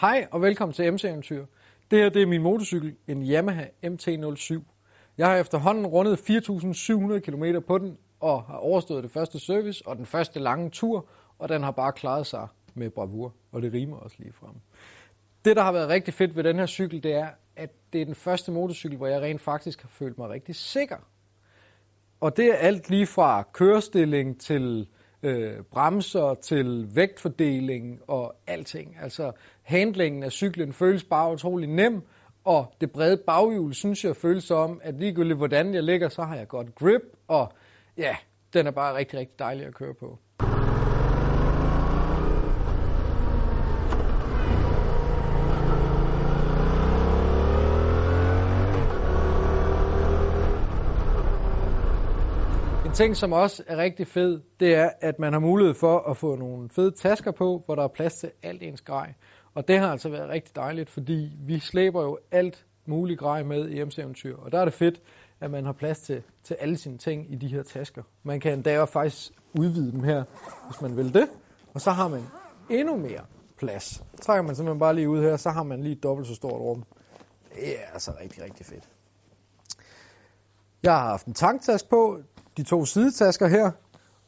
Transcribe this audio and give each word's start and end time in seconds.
Hej 0.00 0.28
og 0.30 0.42
velkommen 0.42 0.72
til 0.72 0.92
MC 0.92 1.04
Eventyr. 1.04 1.44
Det 1.90 1.98
her 1.98 2.08
det 2.08 2.22
er 2.22 2.26
min 2.26 2.42
motorcykel, 2.42 2.96
en 3.08 3.22
Yamaha 3.22 3.64
MT-07. 3.84 4.62
Jeg 5.18 5.26
har 5.26 5.36
efterhånden 5.36 5.86
rundet 5.86 6.16
4.700 6.30 7.18
km 7.18 7.44
på 7.66 7.78
den 7.78 7.98
og 8.20 8.42
har 8.42 8.56
overstået 8.56 9.02
det 9.02 9.10
første 9.10 9.38
service 9.38 9.86
og 9.86 9.96
den 9.96 10.06
første 10.06 10.40
lange 10.40 10.70
tur, 10.70 11.08
og 11.38 11.48
den 11.48 11.62
har 11.62 11.70
bare 11.70 11.92
klaret 11.92 12.26
sig 12.26 12.48
med 12.74 12.90
bravur, 12.90 13.34
og 13.52 13.62
det 13.62 13.72
rimer 13.72 13.96
også 13.96 14.16
lige 14.18 14.32
frem. 14.32 14.54
Det, 15.44 15.56
der 15.56 15.62
har 15.62 15.72
været 15.72 15.88
rigtig 15.88 16.14
fedt 16.14 16.36
ved 16.36 16.44
den 16.44 16.58
her 16.58 16.66
cykel, 16.66 17.02
det 17.02 17.14
er, 17.14 17.28
at 17.56 17.70
det 17.92 18.00
er 18.00 18.04
den 18.04 18.14
første 18.14 18.52
motorcykel, 18.52 18.96
hvor 18.96 19.06
jeg 19.06 19.22
rent 19.22 19.40
faktisk 19.40 19.82
har 19.82 19.88
følt 19.88 20.18
mig 20.18 20.28
rigtig 20.28 20.54
sikker. 20.54 21.08
Og 22.20 22.36
det 22.36 22.46
er 22.46 22.56
alt 22.56 22.90
lige 22.90 23.06
fra 23.06 23.42
kørestilling 23.52 24.40
til 24.40 24.88
øh, 25.22 25.62
bremser 25.72 26.34
til 26.34 26.88
vægtfordeling 26.94 28.00
og 28.08 28.34
alting. 28.46 28.96
Altså 29.02 29.32
handlingen 29.62 30.22
af 30.22 30.32
cyklen 30.32 30.72
føles 30.72 31.04
bare 31.04 31.32
utrolig 31.32 31.68
nem, 31.68 32.02
og 32.44 32.72
det 32.80 32.92
brede 32.92 33.22
baghjul 33.26 33.74
synes 33.74 34.04
jeg 34.04 34.16
føles 34.16 34.44
som, 34.44 34.80
at 34.82 34.94
ligegyldigt 34.94 35.38
hvordan 35.38 35.74
jeg 35.74 35.82
ligger, 35.82 36.08
så 36.08 36.22
har 36.22 36.36
jeg 36.36 36.48
godt 36.48 36.74
grip, 36.74 37.02
og 37.28 37.52
ja, 37.96 38.16
den 38.52 38.66
er 38.66 38.70
bare 38.70 38.96
rigtig, 38.96 39.18
rigtig 39.18 39.38
dejlig 39.38 39.66
at 39.66 39.74
køre 39.74 39.94
på. 39.94 40.18
Ting, 52.98 53.16
som 53.16 53.32
også 53.32 53.62
er 53.66 53.76
rigtig 53.76 54.06
fed, 54.06 54.40
det 54.60 54.74
er, 54.74 54.90
at 55.00 55.18
man 55.18 55.32
har 55.32 55.40
mulighed 55.40 55.74
for 55.74 56.10
at 56.10 56.16
få 56.16 56.36
nogle 56.36 56.68
fede 56.68 56.90
tasker 56.90 57.32
på, 57.32 57.62
hvor 57.66 57.74
der 57.74 57.82
er 57.84 57.88
plads 57.88 58.14
til 58.14 58.30
alt 58.42 58.62
ens 58.62 58.80
grej. 58.80 59.14
Og 59.54 59.68
det 59.68 59.78
har 59.78 59.88
altså 59.88 60.08
været 60.08 60.28
rigtig 60.28 60.56
dejligt, 60.56 60.90
fordi 60.90 61.32
vi 61.46 61.58
slæber 61.58 62.02
jo 62.02 62.18
alt 62.30 62.66
muligt 62.86 63.18
grej 63.18 63.42
med 63.42 63.68
i 63.68 63.84
MC-eventyr. 63.84 64.36
Og 64.36 64.52
der 64.52 64.60
er 64.60 64.64
det 64.64 64.74
fedt, 64.74 65.02
at 65.40 65.50
man 65.50 65.64
har 65.64 65.72
plads 65.72 65.98
til, 65.98 66.22
til 66.44 66.56
alle 66.60 66.76
sine 66.76 66.98
ting 66.98 67.32
i 67.32 67.36
de 67.36 67.48
her 67.48 67.62
tasker. 67.62 68.02
Man 68.22 68.40
kan 68.40 68.52
endda 68.52 68.84
faktisk 68.84 69.32
udvide 69.58 69.92
dem 69.92 70.02
her, 70.04 70.24
hvis 70.66 70.80
man 70.82 70.96
vil 70.96 71.14
det. 71.14 71.28
Og 71.74 71.80
så 71.80 71.90
har 71.90 72.08
man 72.08 72.22
endnu 72.70 72.96
mere 72.96 73.24
plads. 73.58 73.84
Så 73.84 74.02
trækker 74.22 74.42
man 74.42 74.54
simpelthen 74.54 74.80
bare 74.80 74.94
lige 74.94 75.08
ud 75.08 75.22
her, 75.22 75.36
så 75.36 75.50
har 75.50 75.62
man 75.62 75.82
lige 75.82 75.96
et 75.96 76.02
dobbelt 76.02 76.28
så 76.28 76.34
stort 76.34 76.60
rum. 76.60 76.84
Det 77.54 77.78
er 77.78 77.92
altså 77.92 78.12
rigtig, 78.20 78.44
rigtig 78.44 78.66
fedt. 78.66 78.88
Jeg 80.82 80.92
har 80.92 81.08
haft 81.08 81.26
en 81.26 81.34
tanktask 81.34 81.88
på, 81.90 82.18
de 82.58 82.62
to 82.62 82.84
sidetasker 82.84 83.46
her, 83.48 83.70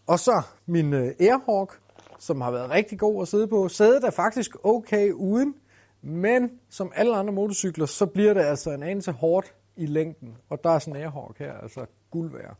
og 0.06 0.18
så 0.18 0.42
min 0.66 0.94
øh, 0.94 1.14
Airhawk, 1.20 1.80
som 2.18 2.40
har 2.40 2.50
været 2.50 2.70
rigtig 2.70 2.98
god 2.98 3.22
at 3.22 3.28
sidde 3.28 3.48
på. 3.48 3.68
Sædet 3.68 4.04
er 4.04 4.10
faktisk 4.10 4.56
okay 4.64 5.12
uden, 5.12 5.54
men 6.02 6.50
som 6.68 6.92
alle 6.94 7.16
andre 7.16 7.32
motorcykler, 7.32 7.86
så 7.86 8.06
bliver 8.06 8.34
det 8.34 8.40
altså 8.40 8.70
en 8.70 8.82
anelse 8.82 9.12
hårdt 9.12 9.54
i 9.76 9.86
længden, 9.86 10.36
og 10.50 10.64
der 10.64 10.70
er 10.70 10.78
sådan 10.78 10.96
en 10.96 11.02
Airhawk 11.02 11.38
her, 11.38 11.52
altså 11.52 11.86
guld 12.10 12.32
værd. 12.32 12.56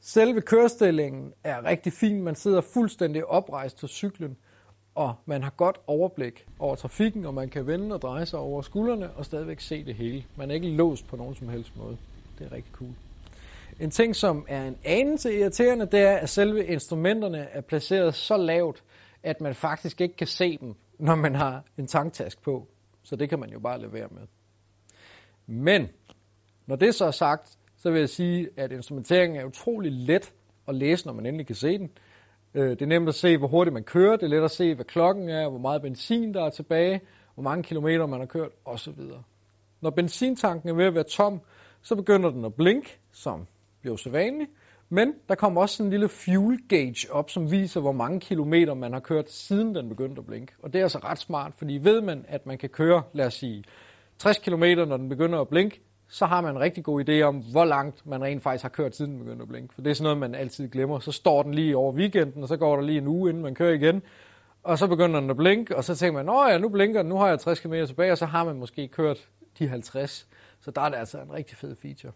Selve 0.00 0.40
kørestillingen 0.40 1.32
er 1.44 1.64
rigtig 1.64 1.92
fin. 1.92 2.22
Man 2.22 2.34
sidder 2.34 2.60
fuldstændig 2.60 3.26
oprejst 3.26 3.80
på 3.80 3.86
cyklen, 3.86 4.36
og 4.94 5.14
man 5.26 5.42
har 5.42 5.50
godt 5.50 5.78
overblik 5.86 6.46
over 6.58 6.74
trafikken, 6.74 7.26
og 7.26 7.34
man 7.34 7.48
kan 7.48 7.66
vende 7.66 7.94
og 7.94 8.02
dreje 8.02 8.26
sig 8.26 8.38
over 8.38 8.62
skuldrene 8.62 9.10
og 9.10 9.24
stadigvæk 9.24 9.60
se 9.60 9.84
det 9.84 9.94
hele. 9.94 10.24
Man 10.36 10.50
er 10.50 10.54
ikke 10.54 10.68
låst 10.68 11.06
på 11.08 11.16
nogen 11.16 11.34
som 11.34 11.48
helst 11.48 11.76
måde. 11.76 11.96
Det 12.38 12.46
er 12.46 12.52
rigtig 12.52 12.72
cool. 12.72 12.94
En 13.80 13.90
ting, 13.90 14.16
som 14.16 14.46
er 14.48 14.66
en 14.66 14.76
anelse 14.84 15.38
irriterende, 15.38 15.86
det 15.86 16.00
er, 16.00 16.16
at 16.16 16.28
selve 16.28 16.66
instrumenterne 16.66 17.38
er 17.38 17.60
placeret 17.60 18.14
så 18.14 18.36
lavt, 18.36 18.84
at 19.22 19.40
man 19.40 19.54
faktisk 19.54 20.00
ikke 20.00 20.16
kan 20.16 20.26
se 20.26 20.58
dem, 20.58 20.74
når 20.98 21.14
man 21.14 21.34
har 21.34 21.64
en 21.78 21.86
tanktask 21.86 22.42
på. 22.42 22.66
Så 23.02 23.16
det 23.16 23.28
kan 23.28 23.38
man 23.38 23.50
jo 23.50 23.60
bare 23.60 23.80
levere 23.80 24.08
med. 24.10 24.22
Men, 25.46 25.88
når 26.66 26.76
det 26.76 26.94
så 26.94 27.04
er 27.04 27.10
sagt, 27.10 27.58
så 27.76 27.90
vil 27.90 27.98
jeg 27.98 28.08
sige, 28.08 28.48
at 28.56 28.72
instrumenteringen 28.72 29.40
er 29.40 29.44
utrolig 29.44 29.92
let 29.92 30.32
at 30.68 30.74
læse, 30.74 31.06
når 31.06 31.12
man 31.12 31.26
endelig 31.26 31.46
kan 31.46 31.56
se 31.56 31.78
den. 31.78 31.90
Øh, 32.54 32.70
det 32.70 32.82
er 32.82 32.86
nemt 32.86 33.08
at 33.08 33.14
se, 33.14 33.38
hvor 33.38 33.48
hurtigt 33.48 33.74
man 33.74 33.84
kører. 33.84 34.16
Det 34.16 34.22
er 34.22 34.28
let 34.28 34.44
at 34.44 34.50
se, 34.50 34.74
hvad 34.74 34.84
klokken 34.84 35.28
er, 35.28 35.48
hvor 35.48 35.58
meget 35.58 35.82
benzin 35.82 36.34
der 36.34 36.44
er 36.44 36.50
tilbage, 36.50 37.00
hvor 37.34 37.42
mange 37.42 37.62
kilometer 37.62 38.06
man 38.06 38.20
har 38.20 38.26
kørt 38.26 38.50
osv. 38.64 39.00
Når 39.80 39.90
benzintanken 39.90 40.68
er 40.68 40.74
ved 40.74 40.84
at 40.84 40.94
være 40.94 41.04
tom, 41.04 41.40
så 41.82 41.96
begynder 41.96 42.30
den 42.30 42.44
at 42.44 42.54
blinke, 42.54 42.98
som 43.12 43.46
bliver 43.86 43.96
så 43.96 44.10
vanlig. 44.10 44.46
Men 44.88 45.14
der 45.28 45.34
kommer 45.34 45.60
også 45.60 45.76
sådan 45.76 45.86
en 45.86 45.90
lille 45.90 46.08
fuel 46.08 46.58
gauge 46.68 47.12
op, 47.12 47.30
som 47.30 47.50
viser, 47.50 47.80
hvor 47.80 47.92
mange 47.92 48.20
kilometer 48.20 48.74
man 48.74 48.92
har 48.92 49.00
kørt, 49.00 49.30
siden 49.30 49.74
den 49.74 49.88
begyndte 49.88 50.18
at 50.18 50.26
blinke. 50.26 50.52
Og 50.62 50.72
det 50.72 50.78
er 50.78 50.82
altså 50.82 50.98
ret 50.98 51.18
smart, 51.18 51.52
fordi 51.58 51.78
ved 51.82 52.00
man, 52.00 52.24
at 52.28 52.46
man 52.46 52.58
kan 52.58 52.68
køre, 52.68 53.02
lad 53.12 53.26
os 53.26 53.34
sige, 53.34 53.64
60 54.18 54.38
km, 54.38 54.64
når 54.88 54.96
den 54.96 55.08
begynder 55.08 55.40
at 55.40 55.48
blinke, 55.48 55.80
så 56.08 56.26
har 56.26 56.40
man 56.40 56.50
en 56.50 56.60
rigtig 56.60 56.84
god 56.84 57.08
idé 57.08 57.22
om, 57.22 57.36
hvor 57.52 57.64
langt 57.64 58.06
man 58.06 58.22
rent 58.22 58.42
faktisk 58.42 58.62
har 58.62 58.68
kørt, 58.68 58.96
siden 58.96 59.12
den 59.12 59.18
begyndte 59.18 59.42
at 59.42 59.48
blinke. 59.48 59.74
For 59.74 59.82
det 59.82 59.90
er 59.90 59.94
sådan 59.94 60.04
noget, 60.04 60.18
man 60.18 60.34
altid 60.34 60.68
glemmer. 60.68 60.98
Så 60.98 61.12
står 61.12 61.42
den 61.42 61.54
lige 61.54 61.76
over 61.76 61.92
weekenden, 61.92 62.42
og 62.42 62.48
så 62.48 62.56
går 62.56 62.76
der 62.76 62.82
lige 62.82 62.98
en 62.98 63.06
uge, 63.06 63.30
inden 63.30 63.42
man 63.42 63.54
kører 63.54 63.74
igen. 63.74 64.02
Og 64.62 64.78
så 64.78 64.86
begynder 64.86 65.20
den 65.20 65.30
at 65.30 65.36
blinke, 65.36 65.76
og 65.76 65.84
så 65.84 65.94
tænker 65.94 66.22
man, 66.22 66.28
at 66.28 66.52
ja, 66.52 66.58
nu 66.58 66.68
blinker 66.68 67.02
den, 67.02 67.08
nu 67.08 67.16
har 67.16 67.28
jeg 67.28 67.38
60 67.38 67.60
km 67.60 67.74
tilbage, 67.86 68.12
og 68.12 68.18
så 68.18 68.26
har 68.26 68.44
man 68.44 68.56
måske 68.56 68.88
kørt 68.88 69.28
de 69.58 69.68
50. 69.68 70.28
Så 70.60 70.70
der 70.70 70.80
er 70.80 70.88
det 70.88 70.96
altså 70.96 71.18
en 71.18 71.32
rigtig 71.32 71.56
fed 71.56 71.76
feature. 71.82 72.12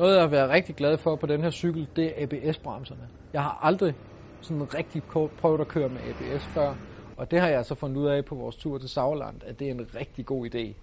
Noget, 0.00 0.14
jeg 0.14 0.22
har 0.22 0.28
været 0.28 0.50
rigtig 0.50 0.76
glad 0.76 0.98
for 0.98 1.16
på 1.16 1.26
den 1.26 1.42
her 1.42 1.50
cykel, 1.50 1.88
det 1.96 2.06
er 2.06 2.22
ABS-bremserne. 2.22 3.08
Jeg 3.32 3.42
har 3.42 3.58
aldrig 3.62 3.94
sådan 4.40 4.74
rigtig 4.74 5.04
prøvet 5.36 5.60
at 5.60 5.68
køre 5.68 5.88
med 5.88 6.00
ABS 6.02 6.46
før, 6.46 6.74
og 7.16 7.30
det 7.30 7.40
har 7.40 7.48
jeg 7.48 7.64
så 7.64 7.74
fundet 7.74 7.96
ud 7.96 8.06
af 8.06 8.24
på 8.24 8.34
vores 8.34 8.56
tur 8.56 8.78
til 8.78 8.88
Sauerland, 8.88 9.42
at 9.46 9.58
det 9.58 9.66
er 9.66 9.70
en 9.70 9.88
rigtig 9.94 10.26
god 10.26 10.46
idé. 10.54 10.74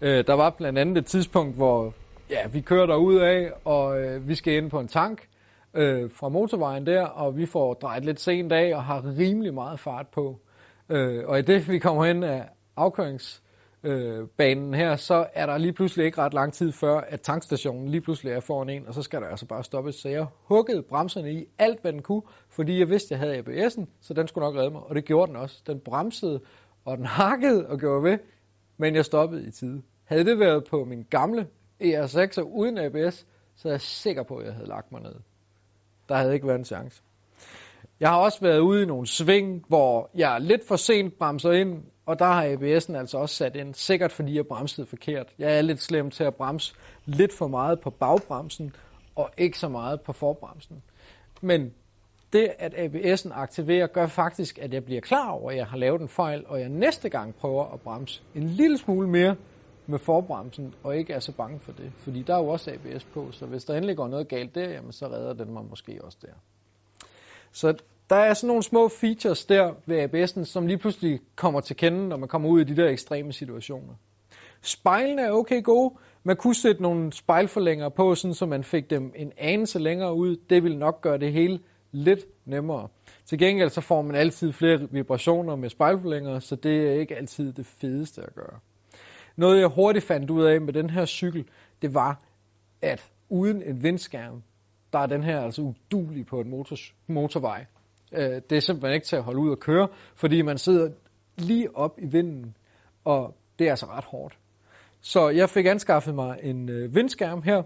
Øh, 0.00 0.26
der 0.26 0.34
var 0.34 0.50
blandt 0.50 0.78
andet 0.78 0.98
et 0.98 1.06
tidspunkt, 1.06 1.56
hvor 1.56 1.94
ja, 2.30 2.48
vi 2.48 2.60
kører 2.60 2.86
derud 2.86 3.16
af, 3.16 3.52
og 3.64 4.00
øh, 4.00 4.28
vi 4.28 4.34
skal 4.34 4.54
ind 4.54 4.70
på 4.70 4.80
en 4.80 4.88
tank 4.88 5.28
øh, 5.74 6.10
fra 6.10 6.28
motorvejen 6.28 6.86
der, 6.86 7.04
og 7.04 7.36
vi 7.36 7.46
får 7.46 7.74
drejet 7.74 8.04
lidt 8.04 8.20
sent 8.20 8.52
af 8.52 8.74
og 8.74 8.84
har 8.84 9.16
rimelig 9.18 9.54
meget 9.54 9.80
fart 9.80 10.06
på. 10.08 10.40
Øh, 10.88 11.24
og 11.26 11.38
i 11.38 11.42
det, 11.42 11.68
vi 11.68 11.78
kommer 11.78 12.04
hen 12.04 12.22
af 12.22 12.48
afkørings 12.76 13.42
øh, 13.84 14.28
banen 14.36 14.74
her, 14.74 14.96
så 14.96 15.26
er 15.34 15.46
der 15.46 15.58
lige 15.58 15.72
pludselig 15.72 16.06
ikke 16.06 16.18
ret 16.18 16.34
lang 16.34 16.52
tid 16.52 16.72
før, 16.72 17.00
at 17.00 17.20
tankstationen 17.20 17.88
lige 17.88 18.00
pludselig 18.00 18.32
er 18.32 18.40
foran 18.40 18.68
en, 18.68 18.86
og 18.86 18.94
så 18.94 19.02
skal 19.02 19.20
der 19.20 19.28
altså 19.28 19.46
bare 19.46 19.64
stoppes. 19.64 19.94
Så 19.94 20.08
jeg 20.08 20.26
huggede 20.44 20.82
bremserne 20.82 21.32
i 21.32 21.44
alt, 21.58 21.80
hvad 21.82 21.92
den 21.92 22.02
kunne, 22.02 22.22
fordi 22.48 22.78
jeg 22.78 22.88
vidste, 22.88 23.14
at 23.14 23.20
jeg 23.20 23.28
havde 23.28 23.38
ABS'en, 23.38 23.84
så 24.00 24.14
den 24.14 24.28
skulle 24.28 24.46
nok 24.46 24.56
redde 24.56 24.70
mig, 24.70 24.82
og 24.82 24.94
det 24.94 25.04
gjorde 25.04 25.28
den 25.28 25.36
også. 25.36 25.62
Den 25.66 25.80
bremsede, 25.80 26.40
og 26.84 26.96
den 26.96 27.06
hakkede 27.06 27.66
og 27.66 27.78
gjorde 27.78 28.02
ved, 28.02 28.18
men 28.76 28.94
jeg 28.94 29.04
stoppede 29.04 29.46
i 29.46 29.50
tide. 29.50 29.82
Havde 30.04 30.24
det 30.24 30.38
været 30.38 30.64
på 30.64 30.84
min 30.84 31.06
gamle 31.10 31.46
ER6 31.82 32.40
uden 32.40 32.78
ABS, 32.78 33.26
så 33.56 33.68
er 33.68 33.72
jeg 33.72 33.80
sikker 33.80 34.22
på, 34.22 34.36
at 34.36 34.46
jeg 34.46 34.54
havde 34.54 34.68
lagt 34.68 34.92
mig 34.92 35.02
ned. 35.02 35.14
Der 36.08 36.14
havde 36.14 36.34
ikke 36.34 36.46
været 36.46 36.58
en 36.58 36.64
chance. 36.64 37.02
Jeg 38.00 38.10
har 38.10 38.18
også 38.18 38.40
været 38.40 38.58
ude 38.58 38.82
i 38.82 38.86
nogle 38.86 39.06
sving, 39.06 39.64
hvor 39.68 40.10
jeg 40.14 40.40
lidt 40.40 40.66
for 40.68 40.76
sent 40.76 41.18
bremser 41.18 41.52
ind, 41.52 41.84
og 42.06 42.18
der 42.18 42.24
har 42.24 42.44
ABS'en 42.44 42.96
altså 42.96 43.18
også 43.18 43.34
sat 43.34 43.56
ind, 43.56 43.74
sikkert 43.74 44.12
fordi 44.12 44.36
jeg 44.36 44.46
bremsede 44.46 44.86
forkert. 44.86 45.26
Jeg 45.38 45.58
er 45.58 45.62
lidt 45.62 45.80
slem 45.80 46.10
til 46.10 46.24
at 46.24 46.34
bremse 46.34 46.74
lidt 47.04 47.32
for 47.32 47.48
meget 47.48 47.80
på 47.80 47.90
bagbremsen, 47.90 48.74
og 49.16 49.30
ikke 49.38 49.58
så 49.58 49.68
meget 49.68 50.00
på 50.00 50.12
forbremsen. 50.12 50.82
Men 51.40 51.74
det, 52.32 52.52
at 52.58 52.74
ABS'en 52.74 53.32
aktiverer, 53.32 53.86
gør 53.86 54.06
faktisk, 54.06 54.58
at 54.58 54.74
jeg 54.74 54.84
bliver 54.84 55.00
klar 55.00 55.30
over, 55.30 55.50
at 55.50 55.56
jeg 55.56 55.66
har 55.66 55.76
lavet 55.76 56.00
en 56.00 56.08
fejl, 56.08 56.44
og 56.46 56.60
jeg 56.60 56.68
næste 56.68 57.08
gang 57.08 57.34
prøver 57.34 57.74
at 57.74 57.80
bremse 57.80 58.22
en 58.34 58.42
lille 58.42 58.78
smule 58.78 59.08
mere 59.08 59.36
med 59.86 59.98
forbremsen, 59.98 60.74
og 60.82 60.96
ikke 60.96 61.12
er 61.12 61.20
så 61.20 61.32
bange 61.32 61.60
for 61.60 61.72
det. 61.72 61.92
Fordi 61.98 62.22
der 62.22 62.34
er 62.34 62.38
jo 62.38 62.48
også 62.48 62.70
ABS 62.70 63.04
på, 63.04 63.32
så 63.32 63.46
hvis 63.46 63.64
der 63.64 63.74
endelig 63.74 63.96
går 63.96 64.08
noget 64.08 64.28
galt 64.28 64.54
der, 64.54 64.70
jamen 64.70 64.92
så 64.92 65.06
redder 65.06 65.32
den 65.32 65.52
mig 65.52 65.64
måske 65.70 66.00
også 66.04 66.18
der. 66.22 66.32
Så 67.52 67.74
der 68.12 68.18
er 68.18 68.34
sådan 68.34 68.48
nogle 68.48 68.62
små 68.62 68.88
features 68.88 69.44
der 69.44 69.74
ved 69.86 70.04
ABS'en, 70.04 70.44
som 70.44 70.66
lige 70.66 70.78
pludselig 70.78 71.20
kommer 71.36 71.60
til 71.60 71.76
kende, 71.76 72.08
når 72.08 72.16
man 72.16 72.28
kommer 72.28 72.48
ud 72.48 72.60
i 72.60 72.64
de 72.64 72.76
der 72.76 72.88
ekstreme 72.88 73.32
situationer. 73.32 73.94
Spejlene 74.62 75.22
er 75.22 75.30
okay 75.30 75.62
gode. 75.62 75.94
Man 76.24 76.36
kunne 76.36 76.54
sætte 76.54 76.82
nogle 76.82 77.12
spejlforlængere 77.12 77.90
på, 77.90 78.14
sådan 78.14 78.34
så 78.34 78.46
man 78.46 78.64
fik 78.64 78.90
dem 78.90 79.12
en 79.16 79.32
anelse 79.38 79.78
længere 79.78 80.14
ud. 80.14 80.36
Det 80.50 80.62
vil 80.62 80.78
nok 80.78 81.00
gøre 81.00 81.18
det 81.18 81.32
hele 81.32 81.60
lidt 81.92 82.20
nemmere. 82.44 82.88
Til 83.24 83.38
gengæld 83.38 83.70
så 83.70 83.80
får 83.80 84.02
man 84.02 84.14
altid 84.14 84.52
flere 84.52 84.88
vibrationer 84.90 85.56
med 85.56 85.68
spejlforlængere, 85.68 86.40
så 86.40 86.56
det 86.56 86.88
er 86.88 86.92
ikke 86.92 87.16
altid 87.16 87.52
det 87.52 87.66
fedeste 87.66 88.22
at 88.22 88.34
gøre. 88.34 88.58
Noget 89.36 89.60
jeg 89.60 89.68
hurtigt 89.68 90.04
fandt 90.04 90.30
ud 90.30 90.42
af 90.42 90.60
med 90.60 90.72
den 90.72 90.90
her 90.90 91.04
cykel, 91.04 91.44
det 91.82 91.94
var, 91.94 92.20
at 92.82 93.10
uden 93.28 93.62
en 93.62 93.82
vindskærm, 93.82 94.42
der 94.92 94.98
er 94.98 95.06
den 95.06 95.22
her 95.22 95.40
altså 95.40 95.62
udulig 95.62 96.26
på 96.26 96.40
en 96.40 96.50
motor, 96.50 96.76
motorvej. 97.06 97.64
Øh, 98.12 98.40
det 98.50 98.56
er 98.56 98.60
simpelthen 98.60 98.94
ikke 98.94 99.06
til 99.06 99.16
at 99.16 99.22
holde 99.22 99.40
ud 99.40 99.50
og 99.50 99.58
køre, 99.58 99.88
fordi 100.14 100.42
man 100.42 100.58
sidder 100.58 100.90
lige 101.38 101.76
op 101.76 101.98
i 101.98 102.06
vinden, 102.06 102.56
og 103.04 103.36
det 103.58 103.66
er 103.66 103.70
altså 103.70 103.86
ret 103.86 104.04
hårdt. 104.04 104.38
Så 105.00 105.28
jeg 105.28 105.50
fik 105.50 105.66
anskaffet 105.66 106.14
mig 106.14 106.38
en 106.42 106.68
øh, 106.68 106.94
vindskærm 106.94 107.42
her, 107.42 107.62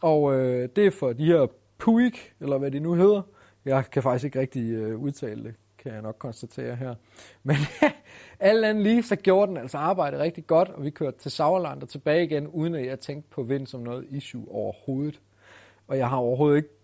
og 0.00 0.34
øh, 0.34 0.68
det 0.76 0.86
er 0.86 0.90
for 0.90 1.12
de 1.12 1.24
her 1.24 1.46
Puig, 1.78 2.14
eller 2.40 2.58
hvad 2.58 2.70
de 2.70 2.80
nu 2.80 2.94
hedder. 2.94 3.22
Jeg 3.64 3.84
kan 3.92 4.02
faktisk 4.02 4.24
ikke 4.24 4.40
rigtig 4.40 4.70
øh, 4.70 4.98
udtale 4.98 5.44
det, 5.44 5.54
kan 5.78 5.92
jeg 5.92 6.02
nok 6.02 6.16
konstatere 6.18 6.76
her. 6.76 6.94
Men 7.48 7.56
alt 8.40 8.64
andet 8.64 8.82
lige, 8.82 9.02
så 9.02 9.16
gjorde 9.16 9.48
den 9.48 9.56
altså 9.56 9.78
arbejdet 9.78 10.20
rigtig 10.20 10.46
godt, 10.46 10.68
og 10.68 10.84
vi 10.84 10.90
kørte 10.90 11.18
til 11.18 11.30
Sauerland 11.30 11.82
og 11.82 11.88
tilbage 11.88 12.24
igen, 12.24 12.46
uden 12.46 12.74
at 12.74 12.86
jeg 12.86 13.00
tænkte 13.00 13.30
på 13.30 13.42
vind 13.42 13.66
som 13.66 13.80
noget 13.80 14.06
issue 14.10 14.48
overhovedet. 14.50 15.20
Og 15.88 15.98
jeg 15.98 16.08
har 16.08 16.16
overhovedet 16.16 16.56
ikke 16.56 16.77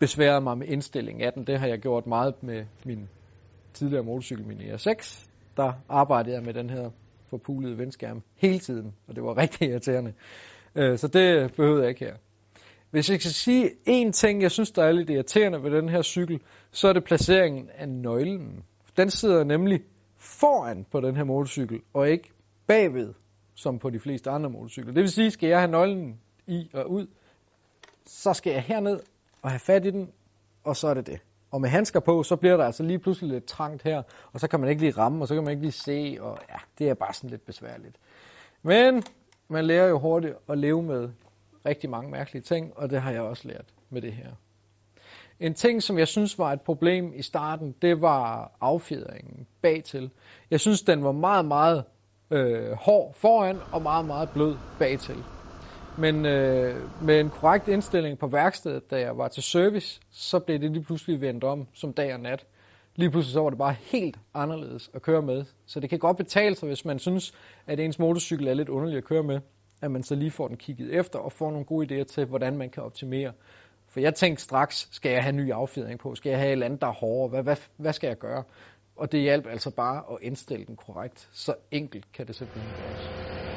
besværet 0.00 0.42
mig 0.42 0.58
med 0.58 0.66
indstillingen 0.66 1.24
af 1.24 1.32
den. 1.32 1.46
Det 1.46 1.58
har 1.58 1.66
jeg 1.66 1.78
gjort 1.78 2.06
meget 2.06 2.42
med 2.42 2.64
min 2.84 3.08
tidligere 3.72 4.04
motorcykel, 4.04 4.46
min 4.46 4.58
ER6. 4.58 5.28
Der 5.56 5.72
arbejdede 5.88 6.34
jeg 6.34 6.42
med 6.42 6.54
den 6.54 6.70
her 6.70 6.90
forpulede 7.26 7.76
vindskærm 7.76 8.22
hele 8.36 8.58
tiden, 8.58 8.94
og 9.08 9.16
det 9.16 9.22
var 9.22 9.38
rigtig 9.42 9.68
irriterende. 9.68 10.12
Øh, 10.74 10.98
så 10.98 11.08
det 11.08 11.54
behøvede 11.54 11.82
jeg 11.82 11.88
ikke 11.88 12.04
her. 12.04 12.16
Hvis 12.90 13.10
jeg 13.10 13.20
skal 13.20 13.32
sige 13.32 13.70
én 13.88 14.10
ting, 14.10 14.42
jeg 14.42 14.50
synes, 14.50 14.70
der 14.70 14.84
er 14.84 14.92
lidt 14.92 15.10
irriterende 15.10 15.62
ved 15.62 15.70
den 15.70 15.88
her 15.88 16.02
cykel, 16.02 16.40
så 16.70 16.88
er 16.88 16.92
det 16.92 17.04
placeringen 17.04 17.70
af 17.74 17.88
nøglen. 17.88 18.64
Den 18.96 19.10
sidder 19.10 19.44
nemlig 19.44 19.80
foran 20.16 20.86
på 20.92 21.00
den 21.00 21.16
her 21.16 21.24
motorcykel, 21.24 21.80
og 21.94 22.10
ikke 22.10 22.32
bagved, 22.66 23.14
som 23.54 23.78
på 23.78 23.90
de 23.90 23.98
fleste 23.98 24.30
andre 24.30 24.50
motorcykler. 24.50 24.92
Det 24.92 25.00
vil 25.00 25.10
sige, 25.10 25.30
skal 25.30 25.48
jeg 25.48 25.58
have 25.58 25.70
nøglen 25.70 26.20
i 26.46 26.70
og 26.74 26.90
ud, 26.90 27.06
så 28.06 28.32
skal 28.32 28.52
jeg 28.52 28.62
herned 28.62 29.00
og 29.42 29.50
have 29.50 29.58
fat 29.58 29.86
i 29.86 29.90
den, 29.90 30.12
og 30.64 30.76
så 30.76 30.88
er 30.88 30.94
det 30.94 31.06
det. 31.06 31.20
Og 31.50 31.60
med 31.60 31.68
handsker 31.68 32.00
på, 32.00 32.22
så 32.22 32.36
bliver 32.36 32.56
der 32.56 32.64
altså 32.64 32.82
lige 32.82 32.98
pludselig 32.98 33.30
lidt 33.30 33.44
trangt 33.44 33.82
her, 33.82 34.02
og 34.32 34.40
så 34.40 34.48
kan 34.48 34.60
man 34.60 34.68
ikke 34.68 34.82
lige 34.82 34.92
ramme, 34.92 35.24
og 35.24 35.28
så 35.28 35.34
kan 35.34 35.44
man 35.44 35.50
ikke 35.50 35.62
lige 35.62 35.72
se, 35.72 36.16
og 36.20 36.38
ja, 36.50 36.56
det 36.78 36.88
er 36.88 36.94
bare 36.94 37.14
sådan 37.14 37.30
lidt 37.30 37.46
besværligt. 37.46 37.96
Men 38.62 39.02
man 39.48 39.64
lærer 39.64 39.88
jo 39.88 39.98
hurtigt 39.98 40.34
at 40.48 40.58
leve 40.58 40.82
med 40.82 41.08
rigtig 41.66 41.90
mange 41.90 42.10
mærkelige 42.10 42.42
ting, 42.42 42.72
og 42.76 42.90
det 42.90 43.00
har 43.00 43.10
jeg 43.10 43.22
også 43.22 43.48
lært 43.48 43.64
med 43.90 44.02
det 44.02 44.12
her. 44.12 44.30
En 45.40 45.54
ting, 45.54 45.82
som 45.82 45.98
jeg 45.98 46.08
synes 46.08 46.38
var 46.38 46.52
et 46.52 46.60
problem 46.60 47.12
i 47.14 47.22
starten, 47.22 47.74
det 47.82 48.00
var 48.00 48.52
affjedringen 48.60 49.46
bagtil. 49.62 50.10
Jeg 50.50 50.60
synes, 50.60 50.82
den 50.82 51.04
var 51.04 51.12
meget, 51.12 51.44
meget 51.44 51.84
øh, 52.30 52.72
hård 52.72 53.14
foran 53.14 53.60
og 53.72 53.82
meget, 53.82 54.04
meget 54.04 54.30
blød 54.30 54.56
bagtil. 54.78 55.24
Men 56.00 56.26
øh, 56.26 56.76
med 57.02 57.20
en 57.20 57.30
korrekt 57.30 57.68
indstilling 57.68 58.18
på 58.18 58.26
værkstedet, 58.26 58.90
da 58.90 59.00
jeg 59.00 59.18
var 59.18 59.28
til 59.28 59.42
service, 59.42 60.00
så 60.10 60.38
blev 60.38 60.58
det 60.58 60.70
lige 60.70 60.84
pludselig 60.84 61.20
vendt 61.20 61.44
om 61.44 61.66
som 61.72 61.92
dag 61.92 62.14
og 62.14 62.20
nat. 62.20 62.46
Lige 62.96 63.10
pludselig 63.10 63.32
så 63.32 63.40
var 63.40 63.50
det 63.50 63.58
bare 63.58 63.76
helt 63.80 64.16
anderledes 64.34 64.90
at 64.94 65.02
køre 65.02 65.22
med. 65.22 65.44
Så 65.66 65.80
det 65.80 65.90
kan 65.90 65.98
godt 65.98 66.16
betale 66.16 66.54
sig, 66.54 66.66
hvis 66.68 66.84
man 66.84 66.98
synes, 66.98 67.34
at 67.66 67.80
ens 67.80 67.98
motorcykel 67.98 68.48
er 68.48 68.54
lidt 68.54 68.68
underlig 68.68 68.98
at 68.98 69.04
køre 69.04 69.22
med, 69.22 69.40
at 69.82 69.90
man 69.90 70.02
så 70.02 70.14
lige 70.14 70.30
får 70.30 70.48
den 70.48 70.56
kigget 70.56 70.94
efter 70.94 71.18
og 71.18 71.32
får 71.32 71.50
nogle 71.50 71.64
gode 71.64 72.00
idéer 72.00 72.04
til, 72.04 72.24
hvordan 72.24 72.56
man 72.56 72.70
kan 72.70 72.82
optimere. 72.82 73.32
For 73.88 74.00
jeg 74.00 74.14
tænkte 74.14 74.42
straks, 74.42 74.88
skal 74.92 75.12
jeg 75.12 75.22
have 75.22 75.36
ny 75.36 75.52
affjedring 75.52 75.98
på? 75.98 76.14
Skal 76.14 76.30
jeg 76.30 76.38
have 76.38 76.48
et 76.48 76.52
eller 76.52 76.66
andet, 76.66 76.80
der 76.80 76.86
er 76.86 76.92
hårdere? 76.92 77.28
Hvad, 77.28 77.42
hvad, 77.42 77.56
hvad 77.76 77.92
skal 77.92 78.08
jeg 78.08 78.18
gøre? 78.18 78.42
Og 78.96 79.12
det 79.12 79.20
hjalp 79.20 79.46
altså 79.46 79.70
bare 79.70 80.02
at 80.12 80.18
indstille 80.22 80.66
den 80.66 80.76
korrekt. 80.76 81.28
Så 81.32 81.54
enkelt 81.70 82.12
kan 82.12 82.26
det 82.26 82.34
simpelthen 82.34 82.72
gøres. 82.76 83.49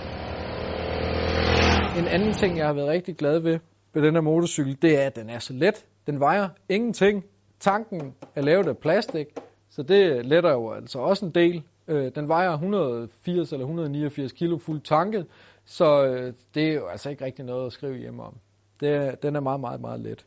En 2.03 2.09
anden 2.09 2.33
ting, 2.33 2.57
jeg 2.57 2.65
har 2.65 2.73
været 2.73 2.87
rigtig 2.87 3.15
glad 3.15 3.39
ved 3.39 3.59
ved 3.93 4.01
den 4.01 4.13
her 4.13 4.21
motorcykel, 4.21 4.77
det 4.81 5.01
er, 5.01 5.05
at 5.05 5.15
den 5.15 5.29
er 5.29 5.39
så 5.39 5.53
let. 5.53 5.85
Den 6.07 6.19
vejer 6.19 6.49
ingenting. 6.69 7.25
Tanken 7.59 8.15
er 8.35 8.41
lavet 8.41 8.67
af 8.67 8.77
plastik, 8.77 9.27
så 9.69 9.83
det 9.83 10.25
letter 10.25 10.51
jo 10.51 10.71
altså 10.71 10.99
også 10.99 11.25
en 11.25 11.31
del. 11.31 11.63
Øh, 11.87 12.11
den 12.15 12.27
vejer 12.27 12.51
180 12.51 13.51
eller 13.51 13.65
189 13.65 14.31
kilo 14.31 14.57
fuldt 14.57 14.83
tanket, 14.83 15.25
så 15.65 16.05
øh, 16.05 16.33
det 16.53 16.69
er 16.69 16.73
jo 16.73 16.87
altså 16.87 17.09
ikke 17.09 17.25
rigtig 17.25 17.45
noget 17.45 17.65
at 17.65 17.73
skrive 17.73 17.97
hjemme 17.97 18.23
om. 18.23 18.37
Det 18.79 18.89
er, 18.89 19.15
den 19.15 19.35
er 19.35 19.39
meget, 19.39 19.59
meget, 19.59 19.81
meget 19.81 19.99
let. 19.99 20.25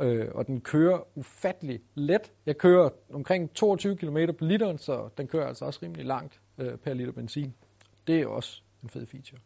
Øh, 0.00 0.28
og 0.34 0.46
den 0.46 0.60
kører 0.60 0.98
ufattelig 1.14 1.80
let. 1.94 2.32
Jeg 2.46 2.58
kører 2.58 2.88
omkring 3.12 3.54
22 3.54 3.96
km 3.96 4.18
på 4.38 4.44
literen, 4.44 4.78
så 4.78 5.08
den 5.18 5.26
kører 5.26 5.46
altså 5.46 5.64
også 5.64 5.80
rimelig 5.82 6.06
langt 6.06 6.40
øh, 6.58 6.76
per 6.76 6.94
liter 6.94 7.12
benzin. 7.12 7.54
Det 8.06 8.20
er 8.20 8.26
også 8.26 8.62
en 8.82 8.88
fed 8.88 9.06
feature. 9.06 9.40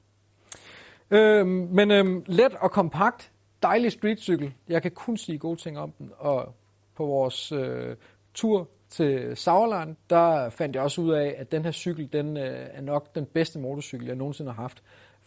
Øh, 1.11 1.47
men 1.47 1.91
øh, 1.91 2.23
let 2.27 2.55
og 2.55 2.71
kompakt, 2.71 3.33
dejlig 3.63 3.93
streetcykel. 3.93 4.55
Jeg 4.69 4.83
kan 4.83 4.91
kun 4.91 5.17
sige 5.17 5.39
gode 5.39 5.57
ting 5.57 5.79
om 5.79 5.93
den. 5.93 6.11
Og 6.19 6.55
på 6.97 7.07
vores 7.07 7.53
øh, 7.53 7.97
tur 8.35 8.69
til 8.89 9.37
Sauerland, 9.37 9.97
der 10.11 10.51
fandt 10.51 10.77
jeg 10.77 10.83
også 10.83 11.01
ud 11.01 11.13
af, 11.13 11.35
at 11.39 11.53
den 11.53 11.65
her 11.65 11.73
cykel, 11.73 12.13
den 12.13 12.37
øh, 12.37 12.69
er 12.73 12.81
nok 12.81 13.15
den 13.15 13.27
bedste 13.27 13.59
motorcykel, 13.59 14.07
jeg 14.07 14.17
nogensinde 14.17 14.53
har 14.53 14.63
haft. 14.63 14.83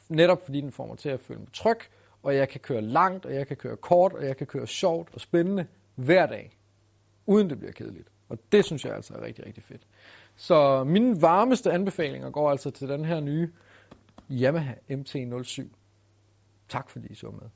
Netop 0.10 0.46
fordi 0.46 0.62
den 0.62 0.72
får 0.72 0.88
mig 0.88 0.98
til 0.98 1.10
at 1.10 1.20
føle 1.20 1.40
mig 1.40 1.50
tryg, 1.54 1.78
og 2.24 2.36
jeg 2.36 2.50
kan 2.50 2.60
køre 2.60 2.82
langt, 2.82 3.26
og 3.26 3.34
jeg 3.34 3.48
kan 3.48 3.58
køre 3.58 3.78
kort, 3.78 4.14
og 4.14 4.26
jeg 4.26 4.38
kan 4.38 4.48
køre 4.48 4.68
sjovt 4.68 5.10
og 5.14 5.22
spændende 5.22 5.66
hver 5.96 6.26
dag, 6.26 6.52
uden 7.26 7.50
det 7.50 7.58
bliver 7.58 7.72
kedeligt. 7.72 8.08
Og 8.30 8.38
det 8.52 8.66
synes 8.66 8.86
jeg 8.86 8.94
altså 8.96 9.14
er 9.14 9.22
rigtig, 9.22 9.46
rigtig 9.46 9.64
fedt. 9.64 9.82
Så 10.36 10.84
mine 10.84 11.22
varmeste 11.22 11.72
anbefalinger 11.72 12.30
går 12.30 12.52
altså 12.52 12.72
til 12.72 12.90
den 12.90 13.06
her 13.06 13.20
nye 13.20 13.50
Yamaha 14.42 14.74
MT-07. 14.90 15.68
Tak 16.70 16.90
fordi 16.90 17.08
I 17.08 17.16
så 17.16 17.32
med. 17.32 17.50